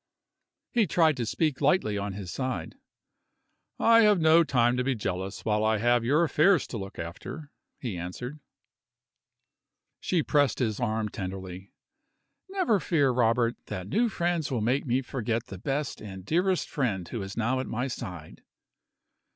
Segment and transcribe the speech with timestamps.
[0.71, 2.73] He tried to speak lightly on his side.
[3.77, 7.51] "I have no time to be jealous while I have your affairs to look after,"
[7.77, 8.39] he answered.
[9.99, 11.71] She pressed his arm tenderly.
[12.49, 17.07] "Never fear, Robert, that new friends will make me forget the best and dearest friend
[17.07, 18.41] who is now at my side."